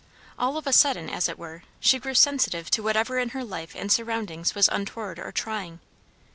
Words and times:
All 0.39 0.57
of 0.57 0.65
a 0.65 0.73
sudden, 0.73 1.11
as 1.11 1.29
it 1.29 1.37
were, 1.37 1.61
she 1.79 1.99
grew 1.99 2.15
sensitive 2.15 2.71
to 2.71 2.81
whatever 2.81 3.19
in 3.19 3.29
her 3.37 3.43
life 3.43 3.75
and 3.75 3.91
surroundings 3.91 4.55
was 4.55 4.67
untoward 4.67 5.19
or 5.19 5.31
trying. 5.31 5.79